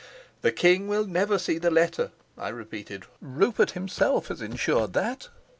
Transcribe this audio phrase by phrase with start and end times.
[0.41, 3.03] "The king will never see the letter," I repeated.
[3.21, 5.29] "Rupert himself has insured that."